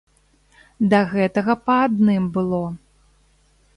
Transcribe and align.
Да 0.93 1.01
гэтага 1.11 1.55
па 1.67 1.75
адным 1.87 2.23
было. 2.39 2.63